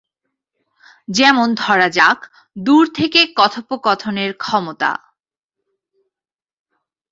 [1.07, 2.19] যেমন ধরা যাক,
[2.57, 4.91] দূর থেকে কথোপকথনের ক্ষমতা।